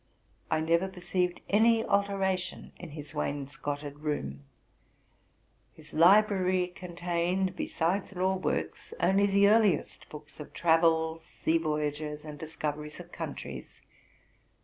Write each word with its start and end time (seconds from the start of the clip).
I 0.49 0.61
never 0.61 0.87
perceived 0.87 1.41
any 1.47 1.85
alteration 1.85 2.71
in 2.79 2.89
his 2.89 3.13
wainscoted 3.13 3.99
room. 3.99 4.45
His 5.75 5.93
library 5.93 6.69
contained, 6.75 7.55
besides 7.55 8.15
law 8.15 8.35
works, 8.37 8.95
only 8.99 9.27
the 9.27 9.47
earliest 9.47 10.09
books 10.09 10.39
of 10.39 10.53
travels, 10.53 11.23
sea 11.23 11.59
voyages, 11.59 12.25
and 12.25 12.39
discoveries 12.39 12.99
of 12.99 13.11
countries. 13.11 13.79